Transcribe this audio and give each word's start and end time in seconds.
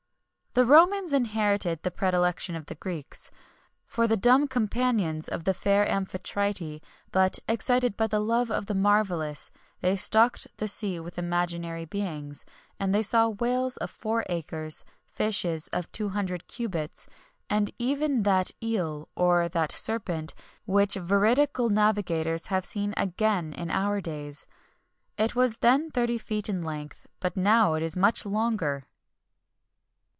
The 0.53 0.65
Romans 0.65 1.13
inherited 1.13 1.81
the 1.81 1.91
predilection 1.91 2.57
of 2.57 2.65
the 2.65 2.75
Greeks, 2.75 3.31
"For 3.85 4.05
the 4.05 4.17
dumb 4.17 4.49
companions 4.49 5.29
of 5.29 5.45
the 5.45 5.53
fair 5.53 5.87
Amphitryte;" 5.87 6.81
but, 7.09 7.39
excited 7.47 7.95
by 7.95 8.07
the 8.07 8.19
love 8.19 8.51
of 8.51 8.65
the 8.65 8.73
marvellous, 8.73 9.49
they 9.79 9.95
stocked 9.95 10.47
the 10.57 10.67
sea 10.67 10.99
with 10.99 11.17
imaginary 11.17 11.85
beings; 11.85 12.43
and 12.81 12.93
they 12.93 13.01
saw 13.01 13.29
whales 13.29 13.77
of 13.77 13.89
four 13.89 14.25
acres, 14.27 14.83
fishes 15.05 15.69
of 15.69 15.89
two 15.93 16.09
hundred 16.09 16.47
cubits, 16.49 17.07
and 17.49 17.71
even 17.79 18.23
that 18.23 18.51
eel, 18.61 19.07
or 19.15 19.47
that 19.47 19.71
serpent, 19.71 20.33
which 20.65 20.95
veridical 20.95 21.69
navigators 21.69 22.47
have 22.47 22.65
seen 22.65 22.93
again 22.97 23.53
in 23.53 23.71
our 23.71 24.01
days. 24.01 24.47
It 25.17 25.33
was 25.33 25.59
then 25.59 25.91
thirty 25.91 26.17
feet 26.17 26.49
in 26.49 26.61
length,[XXI 26.61 27.03
15] 27.03 27.11
but 27.21 27.37
now 27.37 27.75
it 27.75 27.81
is 27.83 27.95
much 27.95 28.25
longer! 28.25 28.83